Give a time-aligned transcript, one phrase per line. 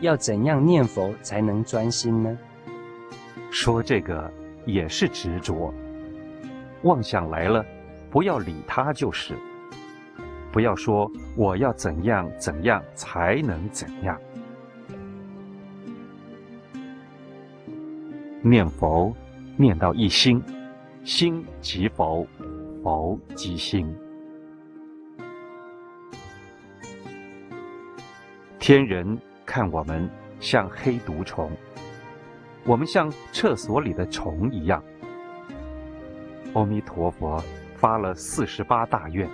[0.00, 2.38] 要怎样念佛才能专心呢？
[3.50, 4.30] 说这个
[4.66, 5.72] 也是执着，
[6.82, 7.64] 妄想来了，
[8.10, 9.34] 不要理他就是。
[10.52, 14.20] 不要说我要怎样怎样才能怎样。
[18.40, 19.14] 念佛，
[19.56, 20.42] 念到一心，
[21.02, 22.26] 心即佛，
[22.82, 23.92] 佛即心。
[28.58, 30.08] 天人看我们
[30.40, 31.50] 像黑毒虫，
[32.64, 34.82] 我们像厕所里的虫一样。
[36.54, 37.42] 阿弥陀佛
[37.76, 39.28] 发了四十八大愿。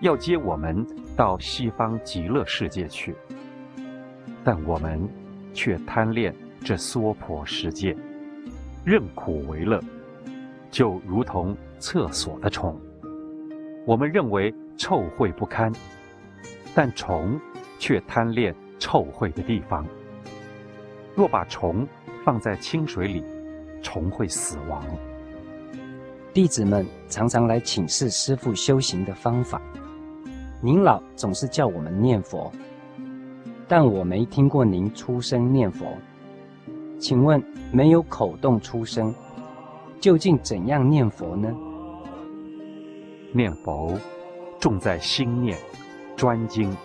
[0.00, 0.84] 要接我们
[1.16, 3.14] 到西方极乐世界去，
[4.42, 5.08] 但我们
[5.54, 7.96] 却贪恋这娑婆世界，
[8.84, 9.80] 认苦为乐，
[10.72, 12.76] 就如同厕所的虫。
[13.86, 15.72] 我们认为臭秽不堪，
[16.74, 17.40] 但虫
[17.78, 19.86] 却贪恋臭秽的地方。
[21.14, 21.86] 若把虫
[22.24, 23.22] 放在清水里，
[23.80, 24.84] 虫会死亡。
[26.34, 29.62] 弟子们常常来请示师父修行的方法。
[30.60, 32.50] 您老总是叫我们念佛，
[33.68, 35.86] 但我没听过您出声念佛。
[36.98, 37.40] 请问，
[37.72, 39.14] 没有口动出声，
[40.00, 41.54] 究竟怎样念佛呢？
[43.32, 43.96] 念佛
[44.58, 45.56] 重在心念，
[46.16, 46.76] 专精，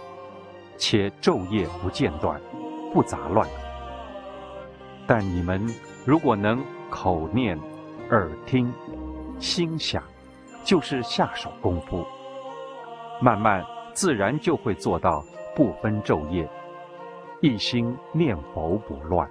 [0.77, 2.39] 且昼夜不间断，
[2.93, 3.47] 不杂乱。
[5.05, 5.65] 但你们
[6.05, 7.59] 如果能口念、
[8.09, 8.71] 耳听、
[9.39, 10.03] 心想，
[10.63, 12.05] 就是下手功夫。
[13.19, 15.23] 慢慢自然就会做到
[15.55, 16.47] 不分昼夜，
[17.41, 19.27] 一心念佛不乱。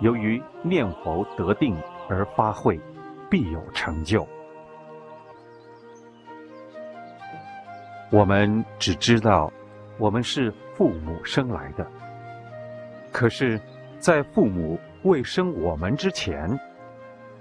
[0.00, 1.76] 由于念佛得定
[2.08, 2.80] 而发慧，
[3.28, 4.26] 必有成就。
[8.12, 9.52] 我们只知道
[10.00, 11.86] 我们是父母生来的，
[13.12, 13.60] 可是，
[13.98, 16.58] 在父母未生我们之前，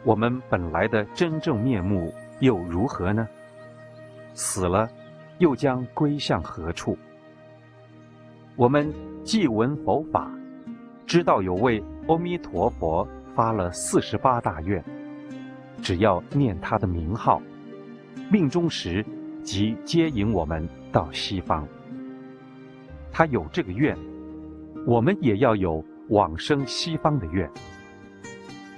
[0.03, 3.27] 我们本来的真正面目又如何呢？
[4.35, 4.87] 死了。
[5.37, 6.97] 又将归向何处？
[8.57, 8.93] 我们
[9.23, 10.29] 既闻佛法，
[11.07, 14.83] 知道有位阿弥陀佛发了四十八大愿，
[15.81, 17.41] 只要念他的名号，
[18.29, 19.01] 命终时
[19.41, 21.65] 即接引我们到西方。
[23.11, 23.97] 他有这个愿，
[24.85, 27.49] 我们也要有往生西方的愿。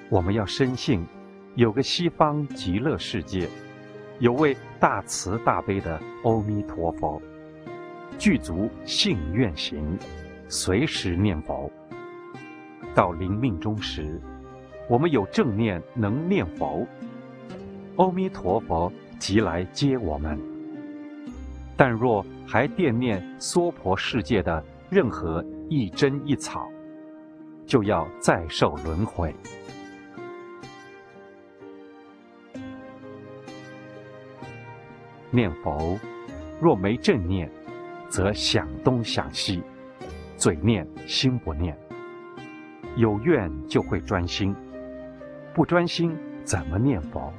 [0.09, 1.05] 我们要深信，
[1.55, 3.47] 有个西方极乐世界。
[4.19, 7.19] 有位大慈大悲的阿弥陀佛，
[8.19, 9.97] 具足信愿行，
[10.47, 11.71] 随时念佛。
[12.93, 14.21] 到临命终时，
[14.87, 16.85] 我们有正念能念佛，
[17.95, 20.50] 阿弥陀佛即来接我们。
[21.75, 26.69] 但若还惦念娑婆世界的任何一针一草，
[27.65, 29.35] 就要再受轮回。
[35.31, 35.97] 念佛，
[36.59, 37.49] 若没正念，
[38.09, 39.63] 则想东想西，
[40.35, 41.77] 嘴念心不念。
[42.97, 44.53] 有愿就会专心，
[45.53, 47.31] 不专心怎么念佛？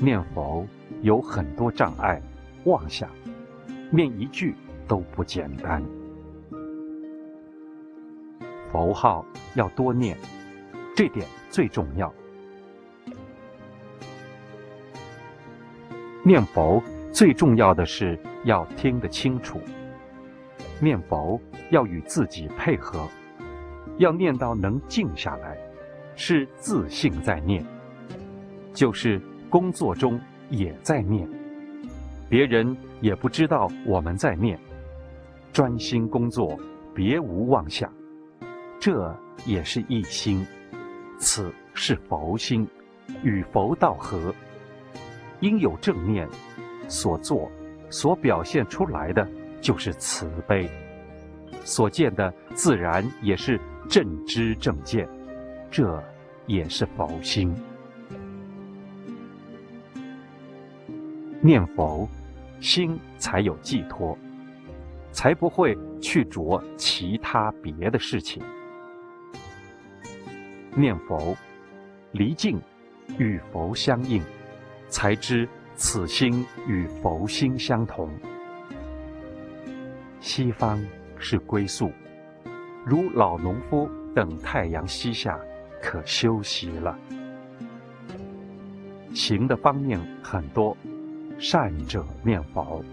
[0.00, 0.64] 念佛
[1.02, 2.22] 有很多障碍，
[2.64, 3.10] 妄想，
[3.90, 4.54] 念一句
[4.86, 5.82] 都不简单。
[8.70, 10.16] 佛号要多念，
[10.94, 12.14] 这点最重要。
[16.22, 19.60] 念佛最重要的是要听得清楚，
[20.78, 23.08] 念佛要与自己配合，
[23.96, 25.58] 要念到能静下来，
[26.14, 27.64] 是自信在念，
[28.72, 29.20] 就是
[29.50, 30.20] 工作中
[30.50, 31.28] 也在念，
[32.28, 34.58] 别人也不知道我们在念，
[35.52, 36.58] 专心工作，
[36.94, 37.90] 别无妄想，
[38.78, 39.14] 这
[39.46, 40.46] 也是一心，
[41.18, 42.68] 此是佛心，
[43.22, 44.34] 与佛道合。
[45.40, 46.28] 应有正念，
[46.88, 47.50] 所做、
[47.88, 49.26] 所表现出来的
[49.60, 50.68] 就是慈悲，
[51.64, 53.58] 所见的自然也是
[53.88, 55.08] 正知正见，
[55.70, 56.02] 这
[56.46, 57.54] 也是佛心。
[61.40, 62.08] 念佛，
[62.60, 64.16] 心才有寄托，
[65.12, 68.42] 才不会去着其他别的事情。
[70.74, 71.36] 念佛，
[72.12, 72.60] 离境
[73.18, 74.22] 与佛相应。
[74.90, 75.46] 才知
[75.76, 78.08] 此心与佛心相同。
[80.18, 80.82] 西方
[81.18, 81.92] 是归宿，
[82.86, 85.38] 如老农夫等太阳西下，
[85.82, 86.98] 可休息了。
[89.12, 90.74] 行的方面很多，
[91.38, 92.84] 善者念佛。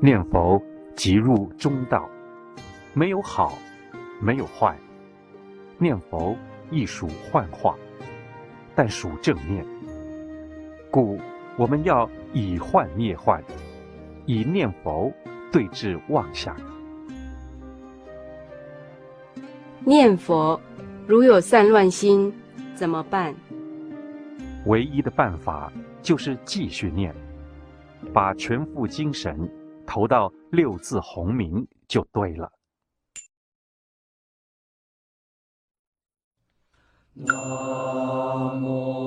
[0.00, 0.62] 念佛
[0.96, 2.08] 即入中道，
[2.94, 3.58] 没有好，
[4.20, 4.74] 没有坏。
[5.76, 6.34] 念佛
[6.70, 7.76] 亦属幻化，
[8.74, 9.64] 但属正念。
[10.90, 11.18] 故
[11.56, 13.44] 我们要以幻灭幻，
[14.24, 15.12] 以念佛
[15.52, 16.56] 对治妄想。
[19.84, 20.58] 念佛
[21.06, 22.32] 如有散乱心，
[22.74, 23.34] 怎么办？
[24.66, 25.72] 唯一的办法
[26.02, 27.14] 就是继续念，
[28.12, 29.50] 把全副精神
[29.86, 32.52] 投到六字洪名就对了。
[37.14, 38.97] 南无